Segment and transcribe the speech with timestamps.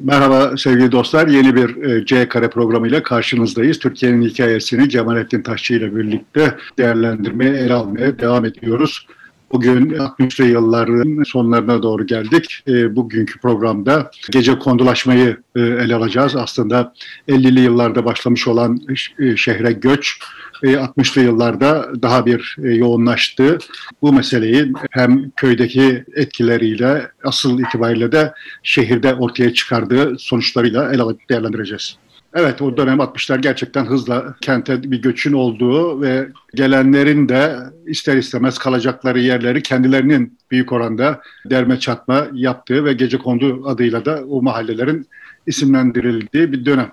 [0.00, 1.28] Merhaba sevgili dostlar.
[1.28, 3.78] Yeni bir e, C Kare programıyla karşınızdayız.
[3.78, 9.06] Türkiye'nin hikayesini Cemalettin Taşçı ile birlikte değerlendirmeye, ele almaya devam ediyoruz.
[9.52, 12.62] Bugün 60'lı yılların sonlarına doğru geldik.
[12.68, 16.36] E, bugünkü programda gece kondulaşmayı e, ele alacağız.
[16.36, 16.94] Aslında
[17.28, 18.80] 50'li yıllarda başlamış olan
[19.18, 20.18] e, şehre göç
[20.62, 23.58] 60'lı yıllarda daha bir yoğunlaştı.
[24.02, 28.32] Bu meseleyi hem köydeki etkileriyle asıl itibariyle de
[28.62, 31.98] şehirde ortaya çıkardığı sonuçlarıyla ele alıp değerlendireceğiz.
[32.38, 38.58] Evet o dönem 60'lar gerçekten hızla kente bir göçün olduğu ve gelenlerin de ister istemez
[38.58, 45.08] kalacakları yerleri kendilerinin büyük oranda derme çatma yaptığı ve gece kondu adıyla da o mahallelerin
[45.46, 46.92] isimlendirildiği bir dönem.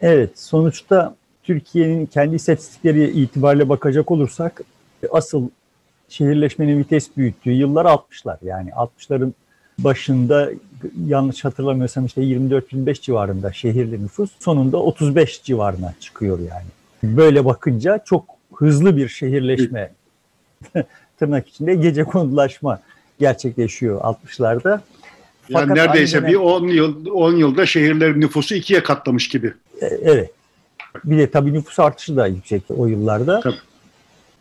[0.00, 4.60] Evet sonuçta Türkiye'nin kendi istatistikleri itibariyle bakacak olursak
[5.10, 5.48] asıl
[6.08, 8.36] şehirleşmenin vites büyüttüğü yıllar 60'lar.
[8.42, 9.32] Yani 60'ların
[9.78, 10.50] başında
[11.06, 16.66] yanlış hatırlamıyorsam işte 24-25 civarında şehirli nüfus sonunda 35 civarına çıkıyor yani.
[17.02, 19.90] Böyle bakınca çok hızlı bir şehirleşme
[21.18, 22.80] tırnak içinde gece konulaşma
[23.18, 24.70] gerçekleşiyor 60'larda.
[24.70, 24.80] Yani
[25.52, 29.52] Fakat neredeyse dönem, bir 10 yıl 10 yılda şehirlerin nüfusu ikiye katlamış gibi.
[29.80, 30.30] E, evet.
[31.04, 33.40] Bir de tabii nüfus artışı da yüksek o yıllarda.
[33.40, 33.56] Tabii.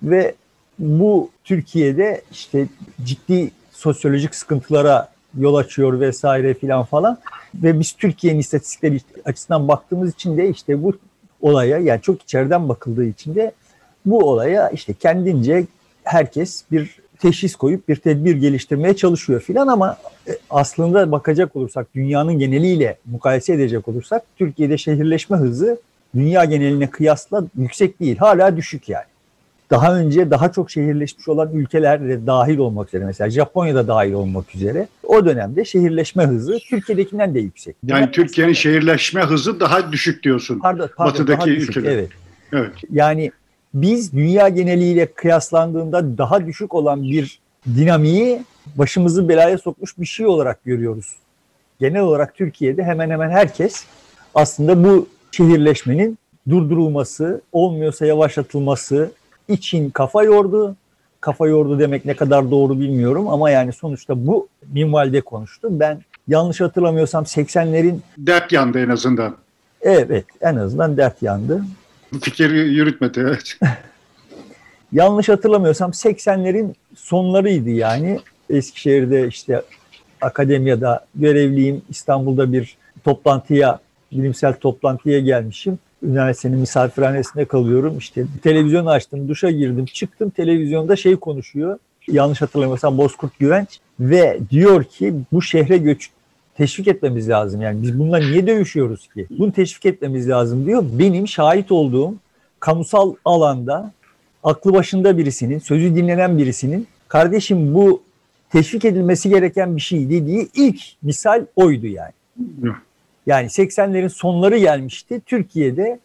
[0.03, 0.35] Ve
[0.79, 2.67] bu Türkiye'de işte
[3.03, 7.17] ciddi sosyolojik sıkıntılara yol açıyor vesaire filan falan.
[7.55, 10.93] Ve biz Türkiye'nin istatistikleri açısından baktığımız için de işte bu
[11.41, 13.51] olaya yani çok içeriden bakıldığı için de
[14.05, 15.65] bu olaya işte kendince
[16.03, 22.39] herkes bir teşhis koyup bir tedbir geliştirmeye çalışıyor filan ama e, aslında bakacak olursak dünyanın
[22.39, 25.81] geneliyle mukayese edecek olursak Türkiye'de şehirleşme hızı
[26.15, 28.17] dünya geneline kıyasla yüksek değil.
[28.17, 29.12] Hala düşük yani
[29.73, 34.55] daha önce daha çok şehirleşmiş olan ülkeler de dahil olmak üzere mesela Japonya'da dahil olmak
[34.55, 37.75] üzere o dönemde şehirleşme hızı Türkiye'dekinden de yüksek.
[37.85, 40.59] Yani Türkiye'nin şehirleşme hızı daha düşük diyorsun.
[40.59, 41.91] Pardon, pardon Batıdaki ülkeler.
[41.91, 42.09] Evet.
[42.53, 42.71] evet.
[42.91, 43.31] Yani
[43.73, 48.43] biz dünya geneliyle kıyaslandığında daha düşük olan bir dinamiği
[48.75, 51.13] başımızı belaya sokmuş bir şey olarak görüyoruz.
[51.79, 53.85] Genel olarak Türkiye'de hemen hemen herkes
[54.35, 56.17] aslında bu şehirleşmenin
[56.49, 59.11] durdurulması, olmuyorsa yavaşlatılması,
[59.47, 60.75] için kafa yordu.
[61.21, 65.67] Kafa yordu demek ne kadar doğru bilmiyorum ama yani sonuçta bu minvalde konuştu.
[65.71, 67.97] Ben yanlış hatırlamıyorsam 80'lerin...
[68.17, 69.35] Dert yandı en azından.
[69.81, 71.63] Evet en azından dert yandı.
[72.21, 73.57] Fikir yürütmedi evet.
[74.91, 78.19] yanlış hatırlamıyorsam 80'lerin sonlarıydı yani.
[78.49, 79.61] Eskişehir'de işte
[80.21, 81.81] akademiyada görevliyim.
[81.89, 83.79] İstanbul'da bir toplantıya,
[84.11, 87.97] bilimsel toplantıya gelmişim üniversitenin misafirhanesinde kalıyorum.
[87.97, 90.29] İşte televizyon açtım, duşa girdim, çıktım.
[90.29, 91.77] Televizyonda şey konuşuyor.
[92.07, 96.09] Yanlış hatırlamıyorsam Bozkurt Güvenç ve diyor ki bu şehre göç
[96.57, 97.61] teşvik etmemiz lazım.
[97.61, 99.27] Yani biz bununla niye dövüşüyoruz ki?
[99.39, 100.83] Bunu teşvik etmemiz lazım diyor.
[100.99, 102.15] Benim şahit olduğum
[102.59, 103.91] kamusal alanda
[104.43, 108.03] aklı başında birisinin, sözü dinlenen birisinin kardeşim bu
[108.49, 112.11] teşvik edilmesi gereken bir şey dediği ilk misal oydu yani.
[113.27, 115.21] Yani 80'lerin sonları gelmişti.
[115.25, 115.99] Türkiye'de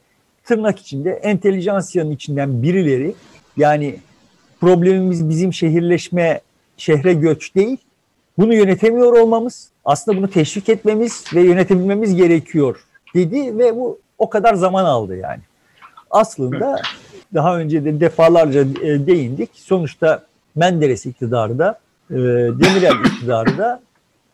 [0.44, 3.14] tırnak içinde entelijansiyanın içinden birileri
[3.56, 3.98] yani
[4.60, 6.40] problemimiz bizim şehirleşme,
[6.76, 7.78] şehre göç değil.
[8.38, 12.84] Bunu yönetemiyor olmamız, aslında bunu teşvik etmemiz ve yönetebilmemiz gerekiyor
[13.14, 15.40] dedi ve bu o kadar zaman aldı yani.
[16.10, 16.82] Aslında
[17.34, 19.50] daha önce de defalarca e, değindik.
[19.54, 20.22] Sonuçta
[20.54, 21.78] Menderes iktidarı da,
[22.10, 23.80] e, Demirel iktidarı da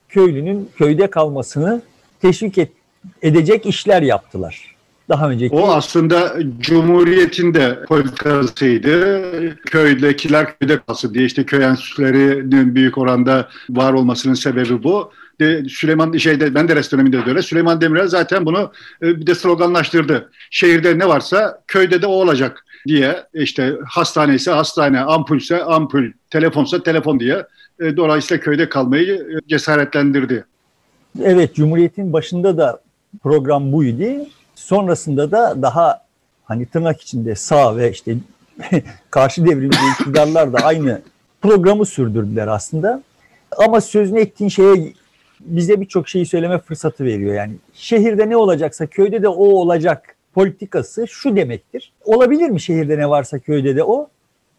[0.09, 1.83] köylünün köyde kalmasını
[2.25, 2.73] teşvik et,
[3.23, 4.75] edecek işler yaptılar.
[5.09, 9.57] Daha önceki O aslında Cumhuriyet'in de politikasıydı.
[9.57, 15.13] Köydekiler köyde kalsın diye işte köy enstitülerinin büyük oranda var olmasının sebebi bu.
[15.41, 17.43] De Süleyman şeyde Menderes döneminde de öyle.
[17.43, 20.31] Süleyman Demirel zaten bunu e, bir de sloganlaştırdı.
[20.51, 26.83] Şehirde ne varsa köyde de o olacak diye işte hastane ise hastane, ampulse ampul, telefonsa
[26.83, 27.47] telefon diye
[27.81, 30.45] e, dolayısıyla köyde kalmayı e, cesaretlendirdi.
[31.23, 32.81] Evet, Cumhuriyet'in başında da
[33.23, 34.05] program buydu.
[34.55, 36.05] Sonrasında da daha
[36.45, 38.17] hani tırnak içinde sağ ve işte
[39.11, 41.03] karşı devrimci iktidarlar da aynı
[41.43, 43.03] programı sürdürdüler aslında.
[43.57, 44.93] Ama sözünü ettiğin şeye
[45.41, 47.35] bize birçok şeyi söyleme fırsatı veriyor.
[47.35, 51.93] Yani şehirde ne olacaksa köyde de o olacak politikası şu demektir.
[52.05, 54.09] Olabilir mi şehirde ne varsa köyde de o?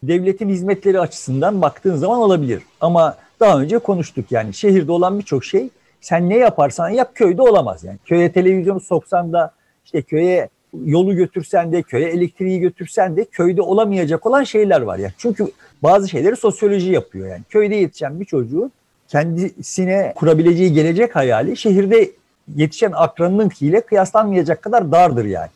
[0.02, 2.62] Devletin hizmetleri açısından baktığın zaman olabilir.
[2.80, 5.68] Ama daha önce konuştuk yani şehirde olan birçok şey
[6.06, 7.98] sen ne yaparsan yap köyde olamaz yani.
[8.04, 9.52] Köye televizyonu soksan da
[9.84, 10.48] işte köye
[10.84, 15.12] yolu götürsen de köye elektriği götürsen de köyde olamayacak olan şeyler var ya.
[15.18, 15.46] Çünkü
[15.82, 17.42] bazı şeyleri sosyoloji yapıyor yani.
[17.48, 18.72] Köyde yetişen bir çocuğun
[19.08, 22.10] kendisine kurabileceği gelecek hayali şehirde
[22.56, 25.50] yetişen akranınınkiyle kıyaslanmayacak kadar dardır yani.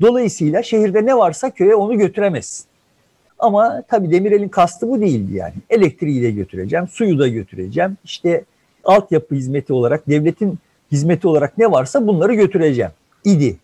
[0.00, 2.66] Dolayısıyla şehirde ne varsa köye onu götüremezsin.
[3.38, 5.54] Ama tabii Demirel'in kastı bu değildi yani.
[5.70, 7.96] Elektriği de götüreceğim, suyu da götüreceğim.
[8.04, 8.44] İşte
[8.84, 10.58] altyapı hizmeti olarak, devletin
[10.92, 12.90] hizmeti olarak ne varsa bunları götüreceğim
[13.24, 13.58] idi.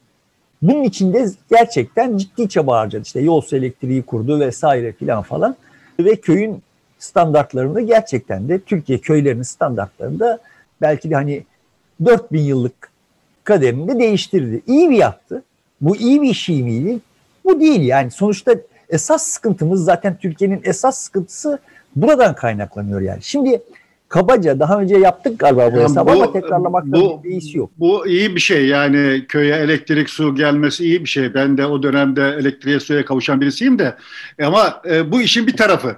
[0.62, 3.02] Bunun içinde gerçekten ciddi çaba harcadı.
[3.02, 5.56] İşte yol elektriği kurdu vesaire filan falan.
[5.98, 6.62] Ve köyün
[6.98, 10.38] standartlarını gerçekten de Türkiye köylerinin standartlarında
[10.80, 11.44] belki de hani
[12.04, 12.90] 4000 yıllık
[13.44, 14.62] kaderinde değiştirdi.
[14.66, 15.42] İyi mi yaptı?
[15.80, 16.98] Bu iyi bir şey miydi?
[17.44, 18.10] Bu değil yani.
[18.10, 18.54] Sonuçta
[18.88, 21.58] esas sıkıntımız zaten Türkiye'nin esas sıkıntısı
[21.96, 23.22] buradan kaynaklanıyor yani.
[23.22, 23.62] Şimdi
[24.14, 27.70] kabaca daha önce yaptık galiba bu yani hesabı ama tekrarlamakta bu, bir iyisi yok.
[27.78, 31.34] Bu iyi bir şey yani köye elektrik su gelmesi iyi bir şey.
[31.34, 33.94] Ben de o dönemde elektriğe suya kavuşan birisiyim de
[34.42, 35.96] ama e, bu işin bir tarafı.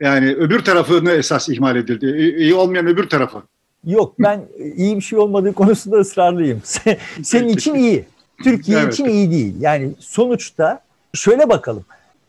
[0.00, 2.34] Yani öbür tarafını esas ihmal edildi.
[2.38, 3.42] İyi olmayan öbür tarafı.
[3.86, 4.40] Yok ben
[4.76, 6.62] iyi bir şey olmadığı konusunda ısrarlıyım.
[7.22, 8.04] Senin için iyi.
[8.44, 8.92] Türkiye evet.
[8.92, 9.54] için iyi değil.
[9.60, 10.80] Yani sonuçta
[11.14, 11.84] şöyle bakalım.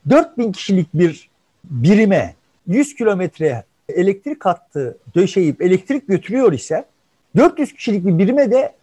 [0.10, 1.30] 4000 kişilik bir
[1.63, 2.36] birime
[2.68, 6.86] 100 kilometre elektrik hattı döşeyip elektrik götürüyor ise
[7.36, 8.74] 400 kişilik bir birime de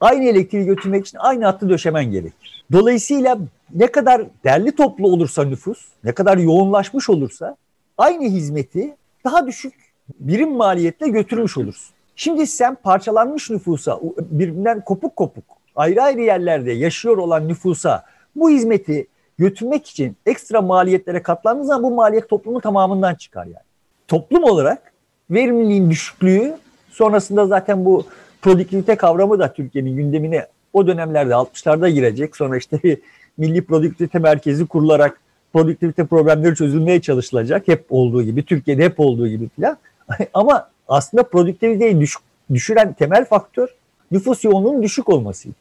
[0.00, 2.64] aynı elektriği götürmek için aynı hattı döşemen gerekir.
[2.72, 3.38] Dolayısıyla
[3.74, 7.56] ne kadar derli toplu olursa nüfus, ne kadar yoğunlaşmış olursa
[7.98, 9.74] aynı hizmeti daha düşük
[10.20, 11.94] birim maliyetle götürmüş olursun.
[12.16, 15.44] Şimdi sen parçalanmış nüfusa, birbirinden kopuk kopuk,
[15.76, 18.04] ayrı ayrı yerlerde yaşıyor olan nüfusa
[18.36, 19.06] bu hizmeti
[19.38, 23.71] götürmek için ekstra maliyetlere katlandığınız zaman bu maliyet toplumun tamamından çıkar yani.
[24.12, 24.92] Toplum olarak
[25.30, 26.54] verimliliğin düşüklüğü
[26.90, 28.06] sonrasında zaten bu
[28.42, 32.36] produktivite kavramı da Türkiye'nin gündemine o dönemlerde 60'larda girecek.
[32.36, 32.98] Sonra işte bir
[33.36, 35.20] milli produktivite merkezi kurularak
[35.52, 37.68] produktivite problemleri çözülmeye çalışılacak.
[37.68, 39.76] Hep olduğu gibi, Türkiye'de hep olduğu gibi falan.
[40.34, 42.14] Ama aslında produktiviteyi düş,
[42.54, 43.68] düşüren temel faktör
[44.10, 45.56] nüfus yoğunluğunun düşük olmasıydı.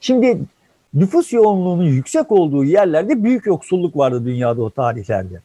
[0.00, 0.38] Şimdi
[0.94, 5.40] nüfus yoğunluğunun yüksek olduğu yerlerde büyük yoksulluk vardı dünyada o tarihlerde.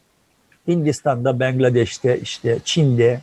[0.67, 3.21] Hindistan'da, Bangladeş'te, işte Çin'de.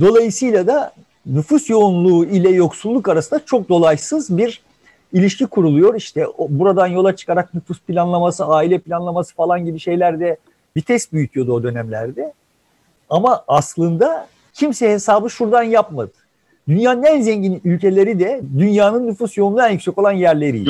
[0.00, 0.92] Dolayısıyla da
[1.26, 4.62] nüfus yoğunluğu ile yoksulluk arasında çok dolaysız bir
[5.12, 5.94] ilişki kuruluyor.
[5.94, 10.36] İşte buradan yola çıkarak nüfus planlaması, aile planlaması falan gibi şeylerde
[10.76, 12.32] vites büyütüyordu o dönemlerde.
[13.10, 16.12] Ama aslında kimse hesabı şuradan yapmadı.
[16.68, 20.64] Dünyanın en zengin ülkeleri de dünyanın nüfus yoğunluğu en yüksek olan yerleri.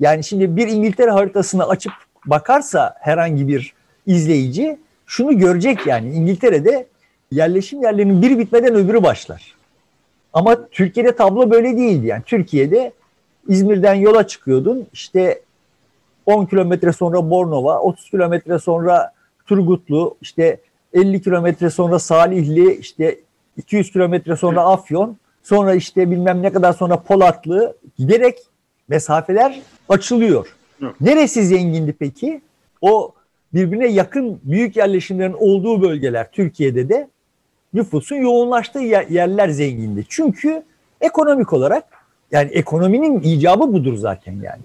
[0.00, 1.92] Yani şimdi bir İngiltere haritasını açıp
[2.26, 3.72] bakarsa herhangi bir
[4.06, 4.78] izleyici
[5.10, 6.86] şunu görecek yani İngiltere'de
[7.32, 9.54] yerleşim yerlerinin biri bitmeden öbürü başlar.
[10.32, 12.06] Ama Türkiye'de tablo böyle değildi.
[12.06, 12.92] Yani Türkiye'de
[13.48, 14.86] İzmir'den yola çıkıyordun.
[14.92, 15.40] İşte
[16.26, 19.12] 10 kilometre sonra Bornova, 30 kilometre sonra
[19.46, 20.60] Turgutlu, işte
[20.92, 23.20] 50 kilometre sonra Salihli, işte
[23.56, 28.38] 200 kilometre sonra Afyon, sonra işte bilmem ne kadar sonra Polatlı giderek
[28.88, 30.56] mesafeler açılıyor.
[31.00, 32.40] Neresi zengindi peki?
[32.80, 33.12] O
[33.54, 37.08] birbirine yakın büyük yerleşimlerin olduğu bölgeler Türkiye'de de
[37.74, 38.80] nüfusun yoğunlaştığı
[39.10, 40.04] yerler zengindi.
[40.08, 40.62] Çünkü
[41.00, 41.84] ekonomik olarak
[42.32, 44.62] yani ekonominin icabı budur zaten yani.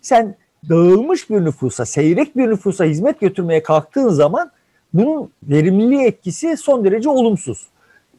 [0.00, 0.34] Sen
[0.68, 4.50] dağılmış bir nüfusa, seyrek bir nüfusa hizmet götürmeye kalktığın zaman
[4.94, 7.66] bunun verimliliği etkisi son derece olumsuz.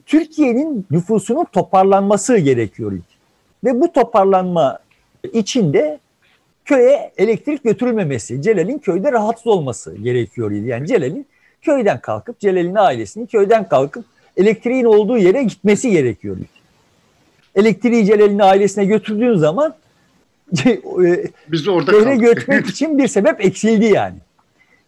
[0.06, 2.92] Türkiye'nin nüfusunun toparlanması gerekiyor.
[3.64, 4.78] Ve bu toparlanma
[5.32, 5.98] içinde
[6.66, 10.68] köye elektrik götürülmemesi, Celal'in köyde rahatsız olması gerekiyor idi.
[10.68, 11.26] Yani Celal'in
[11.62, 14.04] köyden kalkıp, Celal'in ailesinin köyden kalkıp
[14.36, 16.36] elektriğin olduğu yere gitmesi gerekiyor.
[17.54, 19.74] Elektriği Celal'in ailesine götürdüğün zaman
[21.48, 24.16] biz orada şehre götürmek için bir sebep eksildi yani.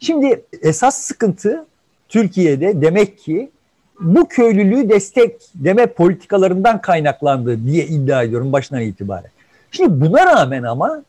[0.01, 1.67] Şimdi esas sıkıntı
[2.09, 3.51] Türkiye'de demek ki
[4.01, 9.31] bu köylülüğü destekleme politikalarından kaynaklandı diye iddia ediyorum başından itibaren.
[9.71, 11.03] Şimdi buna rağmen ama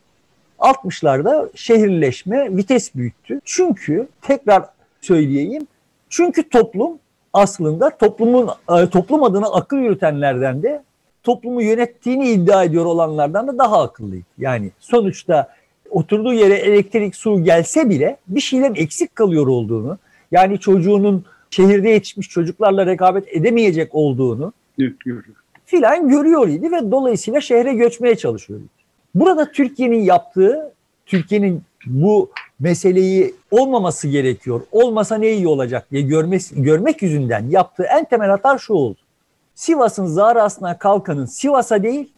[0.60, 3.42] 60'larda şehirleşme vites büyüttü.
[3.46, 4.64] Çünkü tekrar
[5.02, 5.68] söyleyeyim.
[6.10, 7.00] Çünkü toplum
[7.34, 10.84] aslında toplumun e, toplum adına akıl yürütenlerden de
[11.24, 14.26] toplumu yönettiğini iddia ediyor olanlardan da daha akıllıydı.
[14.38, 15.50] Yani sonuçta
[15.90, 19.98] oturduğu yere elektrik, su gelse bile bir şeylerin eksik kalıyor olduğunu,
[20.32, 24.54] yani çocuğunun şehirde yetişmiş çocuklarla rekabet edemeyecek olduğunu
[25.66, 28.60] filan görüyor idi ve dolayısıyla şehre göçmeye çalışıyor.
[29.20, 30.74] Burada Türkiye'nin yaptığı,
[31.06, 38.06] Türkiye'nin bu meseleyi olmaması gerekiyor, olmasa ne iyi olacak diye görmesi, görmek yüzünden yaptığı en
[38.06, 38.98] temel hata şu oldu.
[39.56, 42.14] Sivas'ın zarasına kalkanın Sivas'a değil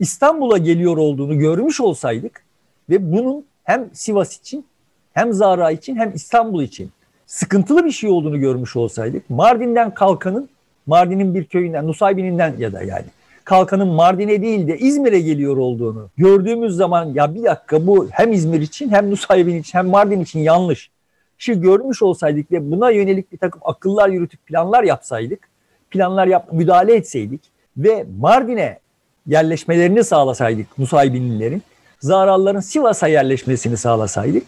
[0.00, 2.44] İstanbul'a geliyor olduğunu görmüş olsaydık
[2.90, 4.66] ve bunun hem Sivas için
[5.12, 6.90] hem Zara için hem İstanbul için
[7.26, 10.48] sıkıntılı bir şey olduğunu görmüş olsaydık Mardin'den kalkanın
[10.86, 13.06] Mardin'in bir köyünden Nusaybin'inden ya da yani
[13.44, 18.60] kalkanın Mardin'e değil de İzmir'e geliyor olduğunu gördüğümüz zaman ya bir dakika bu hem İzmir
[18.60, 20.90] için hem Nusaybin için hem Mardin için yanlış.
[21.38, 25.48] Şu görmüş olsaydık ve buna yönelik bir takım akıllar yürütüp planlar yapsaydık,
[25.90, 27.40] planlar yap müdahale etseydik
[27.76, 28.78] ve Mardin'e
[29.26, 31.62] yerleşmelerini sağlasaydık Nusaybinlilerin,
[32.00, 34.42] Zaralların Sivas'a yerleşmesini sağlasaydık,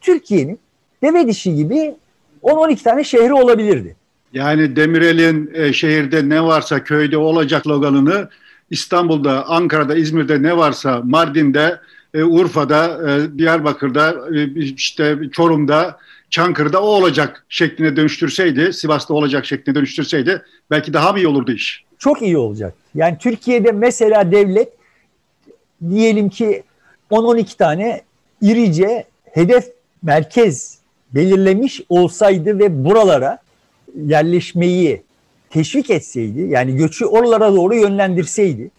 [0.00, 0.58] Türkiye'nin
[1.02, 1.94] deve dişi gibi
[2.42, 3.96] 10-12 tane şehri olabilirdi.
[4.32, 8.28] Yani Demirel'in e, şehirde ne varsa köyde olacak sloganını
[8.70, 11.80] İstanbul'da, Ankara'da, İzmir'de ne varsa Mardin'de,
[12.14, 15.98] e, Urfa'da, e, Diyarbakır'da, e, işte Çorum'da,
[16.30, 21.84] Çankırı'da o olacak şekline dönüştürseydi, Sivas'ta olacak şekline dönüştürseydi belki daha mı iyi olurdu iş?
[21.98, 22.74] Çok iyi olacak.
[22.94, 24.68] Yani Türkiye'de mesela devlet
[25.90, 26.62] diyelim ki
[27.10, 28.00] 10-12 tane
[28.42, 29.64] irice hedef
[30.02, 30.78] merkez
[31.14, 33.38] belirlemiş olsaydı ve buralara
[34.06, 35.02] yerleşmeyi
[35.50, 38.70] teşvik etseydi yani göçü oralara doğru yönlendirseydi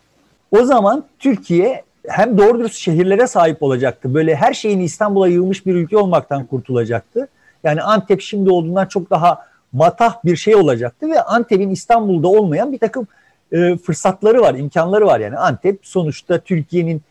[0.52, 4.14] o zaman Türkiye hem doğru dürüst şehirlere sahip olacaktı.
[4.14, 7.28] Böyle her şeyini İstanbul'a yığılmış bir ülke olmaktan kurtulacaktı.
[7.64, 9.40] Yani Antep şimdi olduğundan çok daha
[9.74, 13.08] matah bir şey olacaktı ve Antep'in İstanbul'da olmayan bir takım
[13.52, 15.20] e, fırsatları var, imkanları var.
[15.20, 17.02] Yani Antep sonuçta Türkiye'nin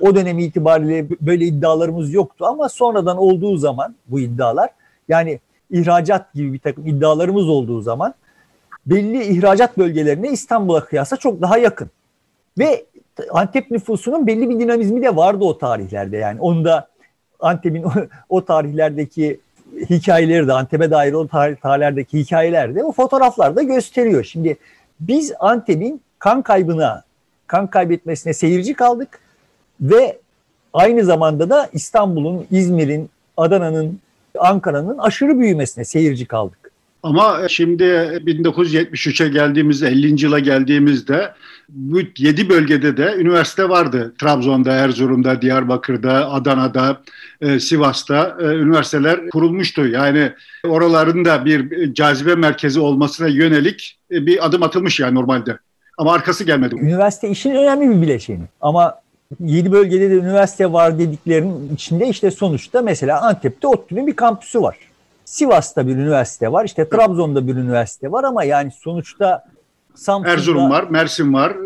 [0.00, 4.70] o dönemi itibariyle böyle iddialarımız yoktu ama sonradan olduğu zaman bu iddialar
[5.08, 8.14] yani ihracat gibi bir takım iddialarımız olduğu zaman
[8.86, 11.90] belli ihracat bölgelerine İstanbul'a kıyasla çok daha yakın.
[12.58, 12.84] Ve
[13.30, 16.16] Antep nüfusunun belli bir dinamizmi de vardı o tarihlerde.
[16.16, 16.88] Yani onda
[17.40, 17.84] Antep'in
[18.28, 19.40] o, tarihlerdeki
[19.90, 24.24] hikayeleri de Antep'e dair o tarih, tarihlerdeki hikayeler de o fotoğraflarda gösteriyor.
[24.24, 24.56] Şimdi
[25.00, 27.02] biz Antep'in kan kaybına,
[27.46, 29.18] kan kaybetmesine seyirci kaldık
[29.80, 30.18] ve
[30.72, 34.00] aynı zamanda da İstanbul'un, İzmir'in, Adana'nın,
[34.40, 36.66] Ankara'nın aşırı büyümesine seyirci kaldık.
[37.02, 40.24] Ama şimdi 1973'e geldiğimizde, 50.
[40.24, 41.32] yıla geldiğimizde
[41.68, 44.14] bu 7 bölgede de üniversite vardı.
[44.20, 47.00] Trabzon'da, Erzurum'da, Diyarbakır'da, Adana'da,
[47.40, 49.86] e, Sivas'ta e, üniversiteler kurulmuştu.
[49.86, 50.32] Yani
[50.64, 55.58] oraların da bir cazibe merkezi olmasına yönelik e, bir adım atılmış yani normalde.
[55.98, 56.74] Ama arkası gelmedi.
[56.74, 58.44] Üniversite işin önemli bir bileşeni.
[58.60, 58.94] Ama
[59.40, 64.76] 7 bölgede de üniversite var dediklerinin içinde işte sonuçta mesela Antep'te ODTÜ'nün bir kampüsü var.
[65.24, 66.64] Sivas'ta bir üniversite var.
[66.64, 69.44] işte Trabzon'da bir üniversite var ama yani sonuçta
[69.94, 70.32] Samsun'da...
[70.32, 71.56] Erzurum var, Mersin var,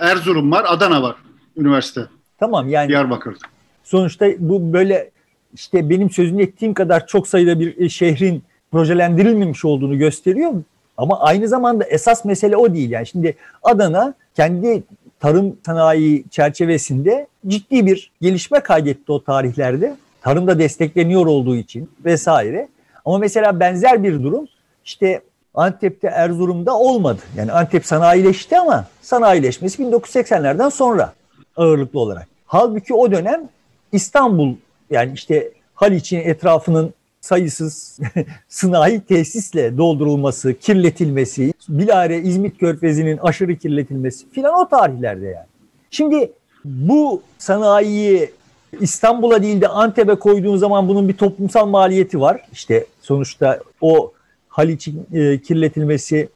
[0.00, 1.16] Erzurum var, Adana var
[1.56, 2.00] üniversite.
[2.38, 3.38] Tamam yani Diyarbakır'da.
[3.84, 5.10] Sonuçta bu böyle
[5.54, 10.52] işte benim sözünü ettiğim kadar çok sayıda bir e, şehrin projelendirilmemiş olduğunu gösteriyor.
[10.96, 12.90] Ama aynı zamanda esas mesele o değil.
[12.90, 14.82] Yani şimdi Adana kendi
[15.20, 19.96] tarım sanayi çerçevesinde ciddi bir gelişme kaydetti o tarihlerde.
[20.22, 22.68] Tarımda destekleniyor olduğu için vesaire.
[23.04, 24.48] Ama mesela benzer bir durum
[24.84, 25.20] işte
[25.54, 27.20] Antep'te Erzurum'da olmadı.
[27.36, 31.12] Yani Antep sanayileşti ama sanayileşmesi 1980'lerden sonra
[31.56, 32.28] ağırlıklı olarak.
[32.46, 33.48] Halbuki o dönem
[33.92, 34.54] İstanbul
[34.90, 37.98] yani işte Haliç'in etrafının sayısız
[38.48, 45.46] sınai tesisle doldurulması, kirletilmesi, bilare İzmit Körfezi'nin aşırı kirletilmesi filan o tarihlerde yani.
[45.90, 46.32] Şimdi
[46.64, 48.30] bu sanayiyi
[48.80, 52.42] İstanbul'a değil de Antep'e koyduğun zaman bunun bir toplumsal maliyeti var.
[52.52, 54.12] İşte sonuçta o
[54.48, 56.28] Haliç'in e, kirletilmesi,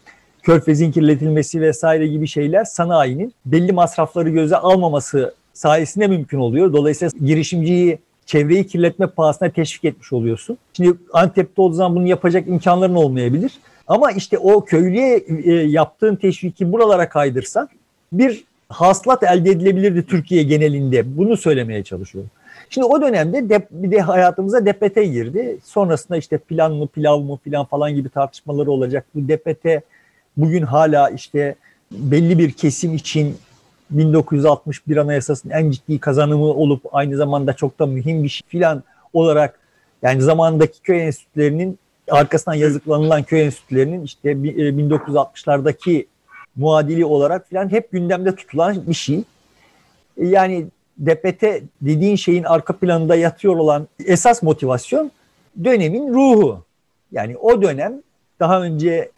[0.42, 6.72] Körfez'in kirletilmesi vesaire gibi şeyler sanayinin belli masrafları göze almaması sayesinde mümkün oluyor.
[6.72, 10.58] Dolayısıyla girişimciyi çevreyi kirletme pahasına teşvik etmiş oluyorsun.
[10.72, 13.52] Şimdi Antep'te olduğu zaman bunu yapacak imkanların olmayabilir.
[13.86, 17.68] Ama işte o köylüye e, yaptığın teşviki buralara kaydırsan
[18.12, 21.18] bir hasılat elde edilebilirdi Türkiye genelinde.
[21.18, 22.30] Bunu söylemeye çalışıyorum.
[22.70, 25.58] Şimdi o dönemde de, bir de hayatımıza DPT girdi.
[25.64, 29.06] Sonrasında işte plan mı pilav mı filan falan gibi tartışmaları olacak.
[29.14, 29.66] Bu DPT
[30.36, 31.54] bugün hala işte
[31.90, 33.36] belli bir kesim için
[33.90, 39.58] 1961 Anayasası'nın en ciddi kazanımı olup aynı zamanda çok da mühim bir şey filan olarak
[40.02, 41.78] yani zamandaki köy enstitülerinin
[42.10, 46.06] arkasından yazıklanılan köy enstitülerinin işte 1960'lardaki e,
[46.56, 49.24] muadili olarak filan hep gündemde tutulan bir şey.
[50.16, 50.66] E, yani
[50.98, 51.42] DPT
[51.80, 55.10] dediğin şeyin arka planında yatıyor olan esas motivasyon
[55.64, 56.64] dönemin ruhu.
[57.12, 58.02] Yani o dönem
[58.40, 59.10] daha önce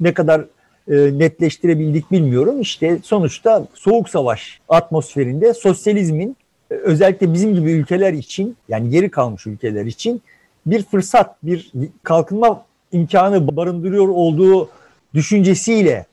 [0.00, 0.40] ne kadar
[0.88, 2.60] e, netleştirebildik bilmiyorum.
[2.60, 6.36] İşte sonuçta soğuk savaş atmosferinde sosyalizmin
[6.70, 10.22] e, özellikle bizim gibi ülkeler için yani geri kalmış ülkeler için
[10.66, 14.68] bir fırsat, bir kalkınma imkanı barındırıyor olduğu
[15.14, 16.06] düşüncesiyle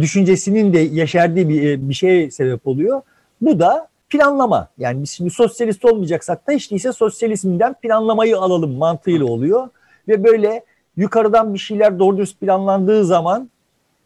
[0.00, 3.02] düşüncesinin de yeşerdiği bir, e, bir şey sebep oluyor.
[3.40, 4.68] Bu da planlama.
[4.78, 9.68] Yani biz şimdi sosyalist olmayacaksak da hiç değilse sosyalizmden planlamayı alalım mantığıyla oluyor.
[10.08, 10.64] Ve böyle
[10.96, 13.50] yukarıdan bir şeyler doğru düz planlandığı zaman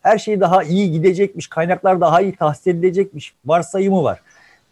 [0.03, 4.21] Her şey daha iyi gidecekmiş, kaynaklar daha iyi tahsis edilecekmiş varsayımı var.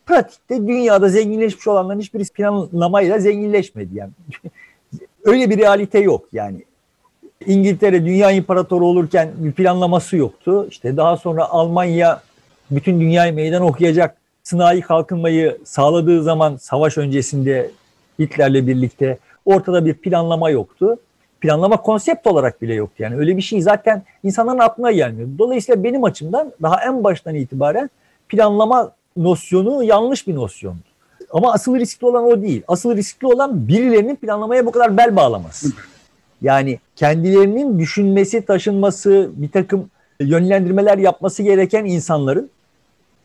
[0.07, 4.11] Pratikte dünyada zenginleşmiş olanların hiçbirisi planlamayla zenginleşmedi yani.
[5.25, 6.64] Öyle bir realite yok yani.
[7.47, 10.67] İngiltere dünya imparatoru olurken bir planlaması yoktu.
[10.71, 12.23] İşte daha sonra Almanya
[12.71, 17.71] bütün dünyayı meydan okuyacak sınai kalkınmayı sağladığı zaman savaş öncesinde
[18.19, 20.97] Hitler'le birlikte ortada bir planlama yoktu.
[21.41, 23.02] Planlama konsept olarak bile yoktu.
[23.02, 25.29] Yani öyle bir şey zaten insanların aklına gelmiyor.
[25.38, 27.91] Dolayısıyla benim açımdan daha en baştan itibaren
[28.29, 30.91] planlama nosyonu yanlış bir nosyondu.
[31.33, 32.62] Ama asıl riskli olan o değil.
[32.69, 35.67] Asıl riskli olan birilerinin planlamaya bu kadar bel bağlaması.
[36.43, 42.51] Yani kendilerinin düşünmesi, taşınması, bir takım yönlendirmeler yapması gereken insanların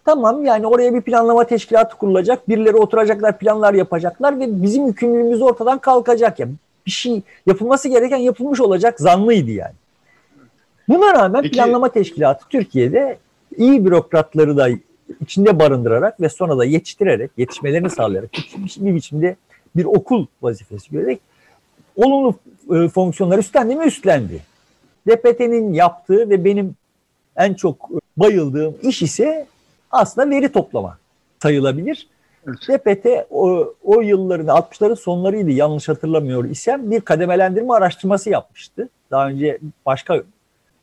[0.05, 5.79] tamam yani oraya bir planlama teşkilatı kurulacak, birileri oturacaklar, planlar yapacaklar ve bizim yükümlülüğümüz ortadan
[5.79, 6.39] kalkacak.
[6.39, 6.51] Yani
[6.85, 9.73] bir şey yapılması gereken yapılmış olacak zannıydı yani.
[10.89, 13.17] Buna rağmen Peki, planlama teşkilatı Türkiye'de
[13.57, 14.69] iyi bürokratları da
[15.21, 18.29] içinde barındırarak ve sonra da yetiştirerek, yetişmelerini sağlayarak
[18.77, 19.35] bir biçimde
[19.75, 21.19] bir okul vazifesi görerek
[21.95, 22.35] olumlu
[22.75, 24.41] e, fonksiyonlar üstlendi mi üstlendi.
[25.07, 26.75] DPT'nin yaptığı ve benim
[27.35, 29.47] en çok bayıldığım iş ise
[29.91, 30.97] aslında veri toplama
[31.41, 32.07] sayılabilir.
[32.47, 32.57] Evet.
[32.67, 38.89] DPT o, o yılların 60'ların sonlarıydı yanlış hatırlamıyor isem bir kademelendirme araştırması yapmıştı.
[39.11, 40.23] Daha önce başka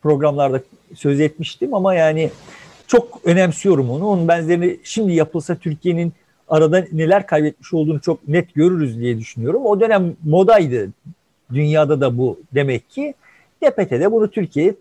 [0.02, 0.61] programlarda
[0.95, 2.31] söz etmiştim ama yani
[2.86, 4.08] çok önemsiyorum onu.
[4.08, 6.12] Onun benzerini şimdi yapılsa Türkiye'nin
[6.48, 9.66] arada neler kaybetmiş olduğunu çok net görürüz diye düşünüyorum.
[9.66, 10.90] O dönem modaydı.
[11.52, 13.14] Dünyada da bu demek ki.
[13.62, 14.74] DPT de bunu Türkiye'ye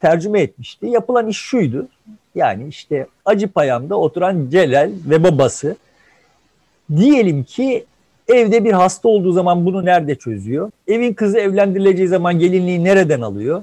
[0.00, 0.86] tercüme etmişti.
[0.86, 1.88] Yapılan iş şuydu.
[2.34, 5.76] Yani işte Acıpayam'da oturan Celal ve babası
[6.96, 7.84] diyelim ki
[8.28, 10.70] evde bir hasta olduğu zaman bunu nerede çözüyor?
[10.88, 13.62] Evin kızı evlendirileceği zaman gelinliği nereden alıyor?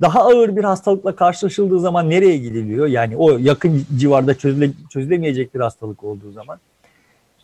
[0.00, 2.86] Daha ağır bir hastalıkla karşılaşıldığı zaman nereye gidiliyor?
[2.86, 6.58] Yani o yakın civarda çözüle, çözülemeyecek bir hastalık olduğu zaman.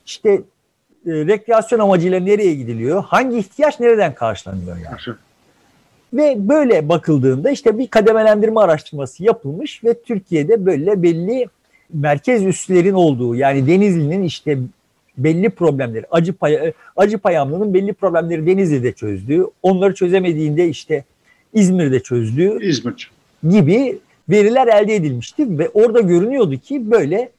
[0.07, 0.43] İşte e,
[1.07, 3.05] rekreasyon amacıyla nereye gidiliyor?
[3.05, 5.17] Hangi ihtiyaç nereden karşılanıyor yani?
[6.13, 11.49] Ve böyle bakıldığında işte bir kademelendirme araştırması yapılmış ve Türkiye'de böyle belli
[11.93, 14.59] merkez üslerin olduğu yani Denizli'nin işte
[15.19, 21.05] belli problemleri acı pay acı payamlının belli problemleri Denizli'de çözdüğü, onları çözemediğinde işte
[21.53, 23.11] İzmir'de çözdüğü İzmir
[23.49, 27.31] gibi veriler elde edilmişti ve orada görünüyordu ki böyle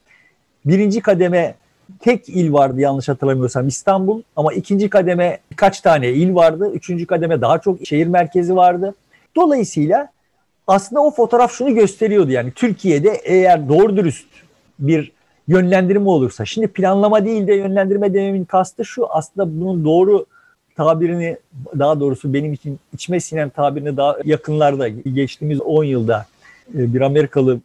[0.64, 1.54] birinci kademe
[2.00, 6.70] tek il vardı yanlış hatırlamıyorsam İstanbul ama ikinci kademe birkaç tane il vardı.
[6.74, 8.94] Üçüncü kademe daha çok şehir merkezi vardı.
[9.36, 10.08] Dolayısıyla
[10.66, 14.28] aslında o fotoğraf şunu gösteriyordu yani Türkiye'de eğer doğru dürüst
[14.78, 15.12] bir
[15.48, 20.26] yönlendirme olursa şimdi planlama değil de yönlendirme dememin kastı şu aslında bunun doğru
[20.76, 21.36] tabirini
[21.78, 26.26] daha doğrusu benim için içme sinem tabirini daha yakınlarda geçtiğimiz 10 yılda
[26.74, 27.60] e, bir Amerikalı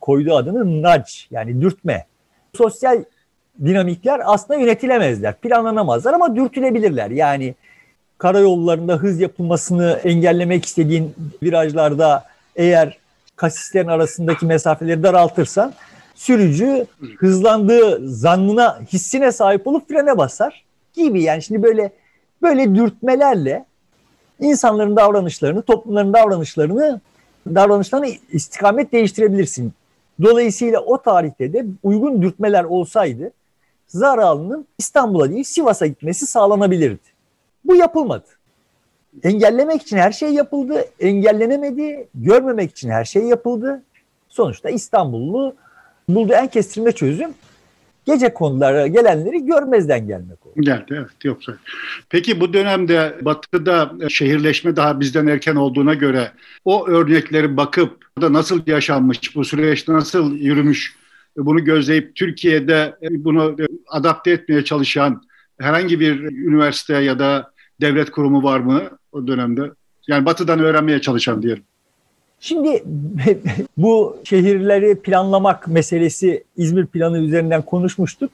[0.00, 2.06] koyduğu adını nudge yani dürtme.
[2.56, 3.04] Sosyal
[3.64, 7.10] dinamikler aslında yönetilemezler, planlanamazlar ama dürtülebilirler.
[7.10, 7.54] Yani
[8.18, 12.24] karayollarında hız yapılmasını engellemek istediğin virajlarda
[12.56, 12.98] eğer
[13.36, 15.72] kasislerin arasındaki mesafeleri daraltırsan
[16.14, 16.86] sürücü
[17.18, 21.22] hızlandığı zannına, hissine sahip olup frene basar gibi.
[21.22, 21.92] Yani şimdi böyle
[22.42, 23.64] böyle dürtmelerle
[24.40, 27.00] insanların davranışlarını, toplumların davranışlarını
[27.46, 29.72] davranışlarını istikamet değiştirebilirsin.
[30.22, 33.32] Dolayısıyla o tarihte de uygun dürtmeler olsaydı
[33.86, 37.12] Zaralı'nın İstanbul'a değil Sivas'a gitmesi sağlanabilirdi.
[37.64, 38.26] Bu yapılmadı.
[39.22, 42.08] Engellemek için her şey yapıldı, engellenemedi.
[42.14, 43.82] Görmemek için her şey yapıldı.
[44.28, 45.54] Sonuçta İstanbullu
[46.08, 47.34] bulduğu en kestirme çözüm
[48.06, 50.54] gece konulara gelenleri görmezden gelmek oldu.
[50.60, 51.52] Geldi evet yoksa.
[52.08, 56.32] Peki bu dönemde batıda şehirleşme daha bizden erken olduğuna göre
[56.64, 60.96] o örnekleri bakıp da nasıl yaşanmış, bu süreç nasıl yürümüş
[61.36, 63.56] bunu gözleyip Türkiye'de bunu
[63.88, 65.22] adapte etmeye çalışan
[65.60, 69.70] herhangi bir üniversite ya da devlet kurumu var mı o dönemde?
[70.08, 71.64] Yani batıdan öğrenmeye çalışan diyelim.
[72.44, 72.84] Şimdi
[73.76, 78.30] bu şehirleri planlamak meselesi İzmir planı üzerinden konuşmuştuk.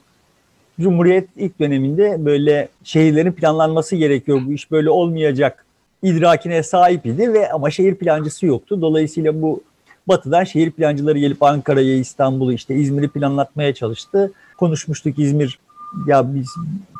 [0.80, 4.40] Cumhuriyet ilk döneminde böyle şehirlerin planlanması gerekiyor.
[4.46, 5.64] Bu iş böyle olmayacak
[6.02, 8.82] idrakine sahip idi ve ama şehir plancısı yoktu.
[8.82, 9.62] Dolayısıyla bu
[10.08, 14.32] batıdan şehir plancıları gelip Ankara'yı, İstanbul'u, işte İzmir'i planlatmaya çalıştı.
[14.58, 15.58] Konuşmuştuk İzmir
[16.06, 16.48] ya biz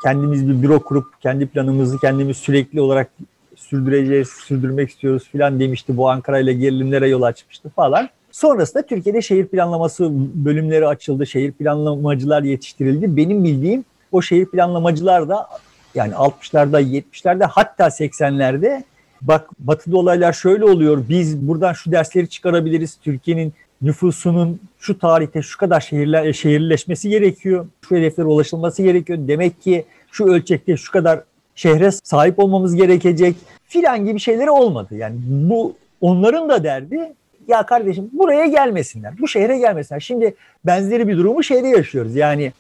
[0.03, 3.11] kendimiz bir büro kurup kendi planımızı kendimiz sürekli olarak
[3.59, 5.97] sürdüreceğiz, sürdürmek istiyoruz filan demişti.
[5.97, 8.09] Bu Ankara ile gerilimlere yol açmıştı falan.
[8.31, 10.11] Sonrasında Türkiye'de şehir planlaması
[10.45, 11.27] bölümleri açıldı.
[11.27, 13.17] Şehir planlamacılar yetiştirildi.
[13.17, 15.49] Benim bildiğim o şehir planlamacılar da
[15.95, 18.83] yani 60'larda, 70'lerde hatta 80'lerde
[19.23, 21.05] bak batıda olaylar şöyle oluyor.
[21.09, 22.99] Biz buradan şu dersleri çıkarabiliriz.
[23.05, 27.67] Türkiye'nin nüfusunun şu tarihte şu kadar şehirler şehirleşmesi gerekiyor.
[27.89, 29.19] Şu hedeflere ulaşılması gerekiyor.
[29.23, 31.21] Demek ki şu ölçekte şu kadar
[31.59, 34.95] şehre sahip olmamız gerekecek filan gibi şeyleri olmadı.
[34.97, 37.13] Yani bu onların da derdi
[37.49, 39.15] ya kardeşim buraya gelmesinler.
[39.21, 40.01] Bu şehre gelmesinler.
[40.01, 40.35] Şimdi
[40.67, 42.17] benzeri bir durumu şeyde yaşıyoruz.
[42.17, 42.53] Yani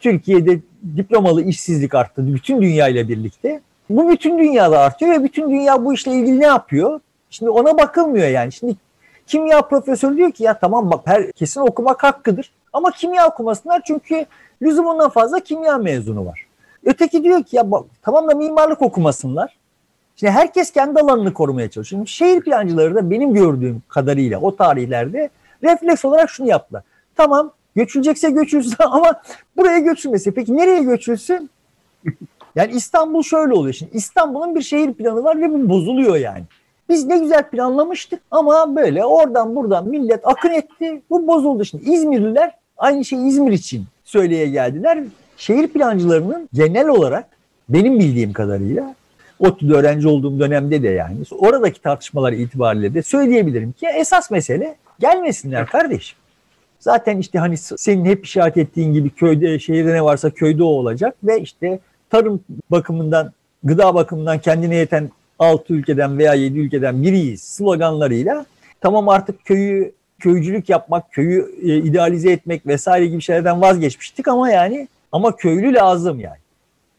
[0.00, 0.60] Türkiye'de
[0.96, 3.60] diplomalı işsizlik arttı bütün dünya ile birlikte.
[3.90, 7.00] Bu bütün dünyada artıyor ve bütün dünya bu işle ilgili ne yapıyor?
[7.30, 8.52] Şimdi ona bakılmıyor yani.
[8.52, 8.76] Şimdi
[9.26, 12.52] kimya profesörü diyor ki ya tamam bak herkesin okumak hakkıdır.
[12.72, 14.26] Ama kimya okumasınlar çünkü
[14.62, 16.43] lüzumundan fazla kimya mezunu var.
[16.84, 19.56] Öteki diyor ki ya bak, tamam da mimarlık okumasınlar.
[20.16, 21.98] Şimdi herkes kendi alanını korumaya çalışıyor.
[21.98, 25.30] Şimdi şehir plancıları da benim gördüğüm kadarıyla o tarihlerde
[25.62, 26.82] refleks olarak şunu yaptılar.
[27.16, 29.22] Tamam göçülecekse göçülsün ama
[29.56, 30.32] buraya göçülmesi.
[30.32, 31.50] Peki nereye göçülsün?
[32.56, 33.74] Yani İstanbul şöyle oluyor.
[33.74, 36.42] Şimdi İstanbul'un bir şehir planı var ve bu bozuluyor yani.
[36.88, 41.02] Biz ne güzel planlamıştık ama böyle oradan buradan millet akın etti.
[41.10, 41.90] Bu bozuldu şimdi.
[41.90, 45.04] İzmirliler aynı şeyi İzmir için söyleye geldiler.
[45.36, 47.26] Şehir plancılarının genel olarak
[47.68, 48.94] benim bildiğim kadarıyla
[49.38, 55.66] ODTÜ'de öğrenci olduğum dönemde de yani oradaki tartışmalar itibariyle de söyleyebilirim ki esas mesele gelmesinler
[55.66, 56.18] kardeşim.
[56.80, 61.14] Zaten işte hani senin hep işaret ettiğin gibi köyde, şehirde ne varsa köyde o olacak
[61.24, 61.78] ve işte
[62.10, 63.32] tarım bakımından,
[63.64, 68.46] gıda bakımından kendine yeten 6 ülkeden veya 7 ülkeden biriyiz sloganlarıyla
[68.80, 74.88] tamam artık köyü köycülük yapmak, köyü e, idealize etmek vesaire gibi şeylerden vazgeçmiştik ama yani
[75.14, 76.38] ama köylü lazım yani.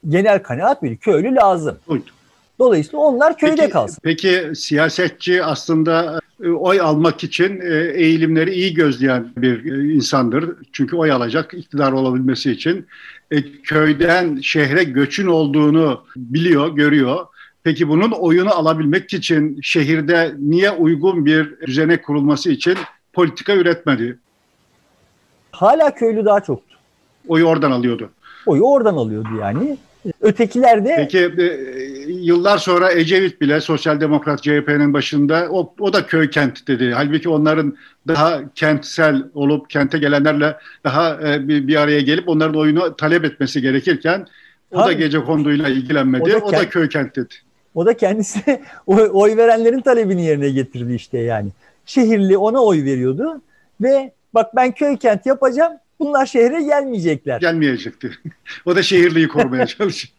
[0.08, 1.78] Genel kanaat bir köylü lazım.
[1.88, 2.04] Buydu.
[2.60, 3.98] Dolayısıyla onlar köyde peki, kalsın.
[4.04, 10.56] Peki siyasetçi aslında e, oy almak için e, eğilimleri iyi gözleyen bir e, insandır.
[10.72, 12.88] Çünkü oy alacak iktidar olabilmesi için.
[13.64, 17.26] Köyden şehre göçün olduğunu biliyor, görüyor.
[17.64, 22.78] Peki bunun oyunu alabilmek için şehirde niye uygun bir düzene kurulması için
[23.14, 24.20] politika üretmedi?
[25.52, 26.75] Hala köylü daha çoktu.
[27.28, 28.10] Oyu oradan alıyordu.
[28.46, 29.78] Oyu oradan alıyordu yani.
[30.22, 30.96] Ötekiler de...
[30.98, 31.46] Peki e,
[32.12, 36.92] yıllar sonra Ecevit bile Sosyal Demokrat CHP'nin başında o, o da köy kent dedi.
[36.96, 42.96] Halbuki onların daha kentsel olup kente gelenlerle daha e, bir, bir araya gelip onların oyunu
[42.96, 44.28] talep etmesi gerekirken
[44.72, 44.88] o Tabii.
[44.88, 46.24] da gece konduyla ilgilenmedi.
[46.24, 47.34] O da, o da köy kent dedi.
[47.76, 51.50] O da kendisi oy, oy verenlerin talebini yerine getirdi işte yani.
[51.86, 53.42] Şehirli ona oy veriyordu
[53.82, 57.40] ve bak ben köy kent yapacağım bunlar şehre gelmeyecekler.
[57.40, 58.12] Gelmeyecekti.
[58.66, 60.14] o da şehirliyi korumaya çalışıyor.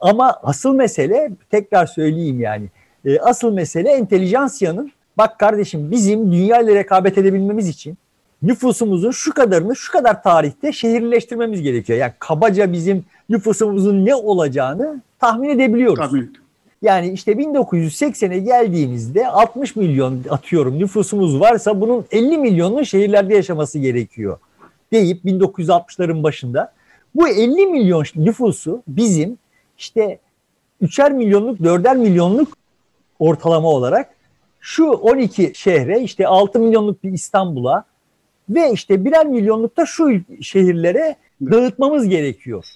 [0.00, 2.68] Ama asıl mesele tekrar söyleyeyim yani.
[3.04, 7.98] E, asıl mesele entelijansiyanın bak kardeşim bizim dünya ile rekabet edebilmemiz için
[8.42, 11.98] nüfusumuzun şu kadarını şu kadar tarihte şehirleştirmemiz gerekiyor.
[11.98, 15.98] Yani kabaca bizim nüfusumuzun ne olacağını tahmin edebiliyoruz.
[15.98, 16.39] Tahmin.
[16.82, 24.38] Yani işte 1980'e geldiğimizde 60 milyon atıyorum nüfusumuz varsa bunun 50 milyonun şehirlerde yaşaması gerekiyor
[24.92, 26.72] deyip 1960'ların başında
[27.14, 29.38] bu 50 milyon nüfusu bizim
[29.78, 30.18] işte
[30.82, 32.56] 3'er milyonluk 4'er milyonluk
[33.18, 34.10] ortalama olarak
[34.60, 37.84] şu 12 şehre işte 6 milyonluk bir İstanbul'a
[38.48, 42.66] ve işte birer milyonluk da şu şehirlere dağıtmamız gerekiyor.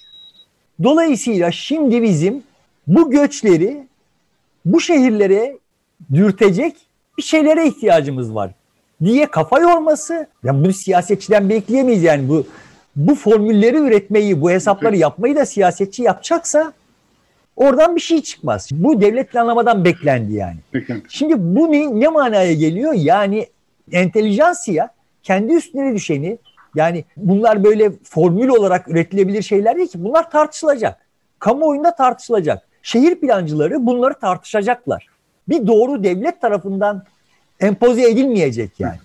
[0.83, 2.43] Dolayısıyla şimdi bizim
[2.87, 3.87] bu göçleri
[4.65, 5.57] bu şehirlere
[6.13, 6.75] dürtecek
[7.17, 8.51] bir şeylere ihtiyacımız var
[9.03, 10.27] diye kafa yorması.
[10.43, 12.45] Ya bunu siyasetçiden bekleyemeyiz yani bu
[12.95, 16.73] bu formülleri üretmeyi, bu hesapları yapmayı da siyasetçi yapacaksa
[17.55, 18.69] oradan bir şey çıkmaz.
[18.71, 20.57] Bu devlet planlamadan beklendi yani.
[21.09, 22.93] Şimdi bu ne, ne manaya geliyor?
[22.93, 23.47] Yani
[23.91, 24.89] entelijansiya
[25.23, 26.37] kendi üstüne düşeni
[26.75, 30.03] yani bunlar böyle formül olarak üretilebilir şeyler değil ki.
[30.03, 31.05] Bunlar tartışılacak.
[31.39, 32.67] Kamuoyunda tartışılacak.
[32.85, 35.07] Şehir plancıları bunları tartışacaklar.
[35.49, 37.03] Bir doğru devlet tarafından
[37.59, 38.97] empoze edilmeyecek yani.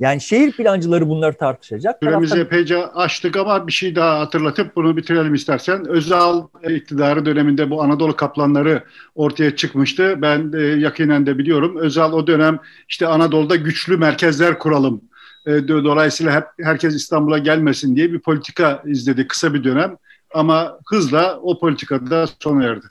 [0.00, 1.98] Yani şehir plancıları bunları tartışacak.
[2.02, 2.46] Süremizi Taraftan...
[2.46, 5.88] epeyce açtık ama bir şey daha hatırlatıp bunu bitirelim istersen.
[5.88, 8.82] Özal iktidarı döneminde bu Anadolu kaplanları
[9.14, 10.14] ortaya çıkmıştı.
[10.22, 11.76] Ben e, yakinen de biliyorum.
[11.76, 15.00] Özal o dönem işte Anadolu'da güçlü merkezler kuralım.
[15.46, 19.96] E, dolayısıyla hep herkes İstanbul'a gelmesin diye bir politika izledi kısa bir dönem.
[20.34, 22.86] Ama hızla o politikada sona erdi.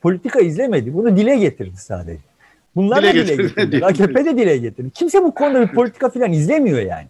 [0.00, 0.94] Politika izlemedi.
[0.94, 2.22] Bunu dile getirdi sadece.
[2.76, 3.80] Bunlar dile da dile getirdi.
[3.86, 4.90] AKP de dile getirdi.
[4.90, 7.06] Kimse bu konuda bir politika falan izlemiyor yani.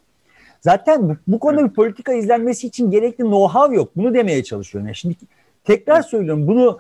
[0.60, 3.96] Zaten bu, bu konuda bir politika izlenmesi için gerekli know-how yok.
[3.96, 4.86] Bunu demeye çalışıyorum.
[4.86, 5.16] Yani şimdi
[5.64, 6.78] tekrar söylüyorum bunu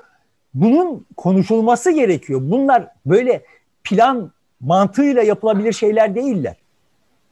[0.54, 2.40] bunun konuşulması gerekiyor.
[2.42, 3.44] Bunlar böyle
[3.84, 6.56] plan mantığıyla yapılabilir şeyler değiller.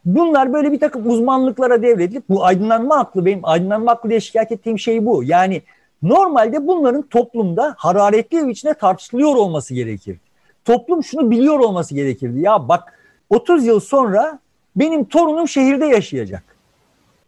[0.05, 4.79] Bunlar böyle bir takım uzmanlıklara devredilip bu aydınlanma aklı benim aydınlanma aklı diye şikayet ettiğim
[4.79, 5.25] şey bu.
[5.25, 5.63] Yani
[6.03, 10.19] Normalde bunların toplumda hararetli bir içinde tartışılıyor olması gerekir.
[10.65, 12.41] Toplum şunu biliyor olması gerekirdi.
[12.41, 12.99] Ya bak
[13.31, 14.39] 30 yıl sonra
[14.77, 16.43] benim torunum şehirde yaşayacak.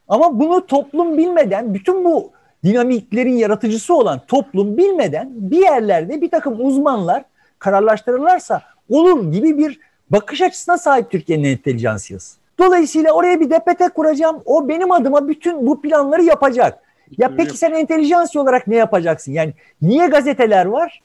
[0.09, 2.31] Ama bunu toplum bilmeden bütün bu
[2.65, 7.25] dinamiklerin yaratıcısı olan toplum bilmeden bir yerlerde bir takım uzmanlar
[7.59, 9.81] kararlaştırırlarsa olur gibi bir
[10.11, 12.42] bakış açısına sahip Türkiye'nin entelijansiyası.
[12.59, 14.43] Dolayısıyla oraya bir DPT kuracağım.
[14.45, 16.79] O benim adıma bütün bu planları yapacak.
[17.19, 19.33] Ya peki sen entelijansiya olarak ne yapacaksın?
[19.33, 21.03] Yani niye gazeteler var?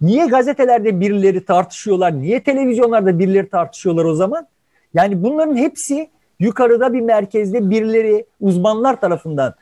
[0.00, 2.20] Niye gazetelerde birileri tartışıyorlar?
[2.20, 4.46] Niye televizyonlarda birileri tartışıyorlar o zaman?
[4.94, 6.08] Yani bunların hepsi
[6.38, 9.54] yukarıda bir merkezde birileri uzmanlar tarafından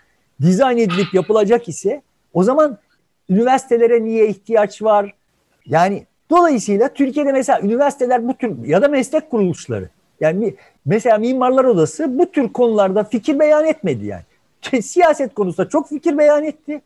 [0.43, 2.79] dizayn edilip yapılacak ise o zaman
[3.31, 5.15] üniversitelere niye ihtiyaç var?
[5.67, 9.89] Yani dolayısıyla Türkiye'de mesela üniversiteler bu tür ya da meslek kuruluşları
[10.21, 10.55] yani
[10.87, 14.23] mesela Mimarlar Odası bu tür konularda fikir beyan etmedi yani.
[14.83, 16.81] Siyaset konusunda çok fikir beyan etti.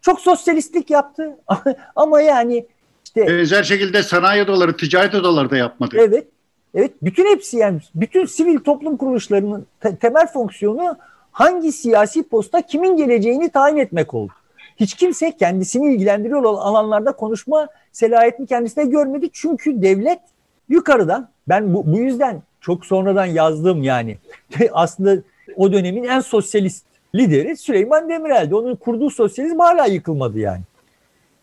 [0.00, 1.36] Çok sosyalistlik yaptı.
[1.96, 2.66] Ama yani
[3.04, 5.96] işte benzer şekilde sanayi odaları, ticaret odaları da yapmadı.
[5.98, 6.26] Evet.
[6.74, 10.96] Evet, bütün hepsi yani bütün sivil toplum kuruluşlarının te- temel fonksiyonu
[11.32, 14.32] hangi siyasi posta kimin geleceğini tayin etmek oldu.
[14.76, 19.30] Hiç kimse kendisini ilgilendiriyor olan alanlarda konuşma selahiyetini kendisine görmedi.
[19.32, 20.20] Çünkü devlet
[20.68, 24.18] yukarıdan ben bu, bu yüzden çok sonradan yazdım yani.
[24.72, 25.16] Aslında
[25.56, 28.54] o dönemin en sosyalist lideri Süleyman Demirel'di.
[28.54, 30.62] Onun kurduğu sosyalizm hala yıkılmadı yani.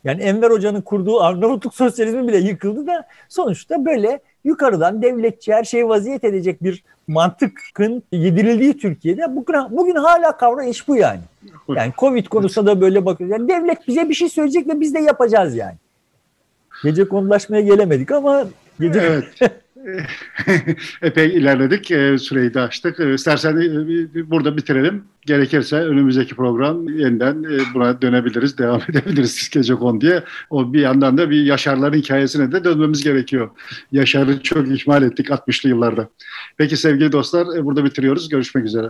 [0.04, 5.88] Yani Enver Hoca'nın kurduğu Arnavutluk sosyalizmi bile yıkıldı da sonuçta böyle yukarıdan devletçi her şeyi
[5.88, 11.20] vaziyet edecek bir mantıkın yedirildiği Türkiye'de bugün, bugün hala kavra iş bu yani.
[11.70, 13.32] Yani Covid konusunda da böyle bakıyoruz.
[13.32, 15.76] Yani devlet bize bir şey söyleyecek ve biz de yapacağız yani.
[16.84, 18.46] Gece konulaşmaya gelemedik ama.
[18.82, 19.26] Evet.
[21.02, 21.92] Epey ilerledik.
[21.92, 23.00] E, süreyi de açtık.
[23.00, 25.04] E, istersen e, burada bitirelim.
[25.26, 30.24] Gerekirse önümüzdeki program yeniden buna dönebiliriz, devam edebiliriz gece konu diye.
[30.50, 33.50] O bir yandan da bir Yaşarların hikayesine de dönmemiz gerekiyor.
[33.92, 36.10] Yaşar'ı çok ihmal ettik 60'lı yıllarda.
[36.58, 38.30] Peki sevgili dostlar burada bitiriyoruz.
[38.30, 38.88] Görüşmek üzere.